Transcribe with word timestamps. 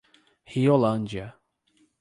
Riolândia 0.55 1.37